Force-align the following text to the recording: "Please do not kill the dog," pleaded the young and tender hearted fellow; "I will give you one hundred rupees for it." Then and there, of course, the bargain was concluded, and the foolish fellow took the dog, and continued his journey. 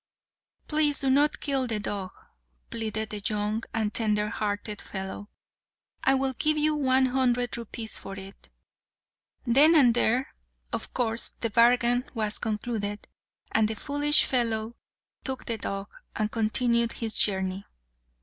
"Please 0.67 1.01
do 1.01 1.11
not 1.11 1.39
kill 1.39 1.67
the 1.67 1.79
dog," 1.79 2.09
pleaded 2.71 3.11
the 3.11 3.21
young 3.23 3.61
and 3.71 3.93
tender 3.93 4.29
hearted 4.29 4.81
fellow; 4.81 5.29
"I 6.03 6.15
will 6.15 6.33
give 6.33 6.57
you 6.57 6.73
one 6.73 7.05
hundred 7.05 7.55
rupees 7.55 7.99
for 7.99 8.15
it." 8.17 8.49
Then 9.45 9.75
and 9.75 9.93
there, 9.93 10.33
of 10.73 10.91
course, 10.95 11.29
the 11.41 11.51
bargain 11.51 12.05
was 12.15 12.39
concluded, 12.39 13.07
and 13.51 13.67
the 13.67 13.75
foolish 13.75 14.25
fellow 14.25 14.75
took 15.23 15.45
the 15.45 15.59
dog, 15.59 15.87
and 16.15 16.31
continued 16.31 16.93
his 16.93 17.13
journey. 17.13 17.67